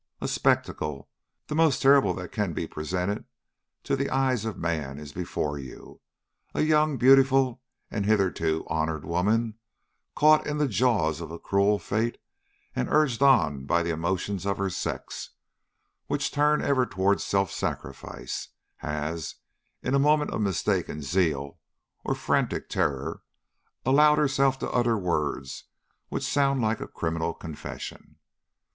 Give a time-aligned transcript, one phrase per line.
[0.19, 1.11] A spectacle,
[1.45, 3.25] the most terrible that can be presented
[3.83, 6.01] to the eyes of man, is before you.
[6.55, 9.59] A young, beautiful, and hitherto honored woman,
[10.15, 12.17] caught in the jaws of a cruel fate
[12.75, 15.29] and urged on by the emotions of her sex,
[16.07, 18.47] which turn ever toward self sacrifice,
[18.77, 19.35] has,
[19.83, 21.59] in a moment of mistaken zeal
[22.03, 23.21] or frantic terror,
[23.85, 25.65] allowed herself to utter words
[26.09, 28.15] which sound like a criminal confession.